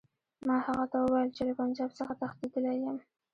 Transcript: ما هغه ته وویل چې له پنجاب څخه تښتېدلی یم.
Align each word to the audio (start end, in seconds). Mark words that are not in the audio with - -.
ما 0.47 0.57
هغه 0.65 0.85
ته 0.91 0.97
وویل 1.01 1.29
چې 1.35 1.41
له 1.47 1.53
پنجاب 1.59 1.89
څخه 1.99 2.13
تښتېدلی 2.21 2.75
یم. 2.83 2.97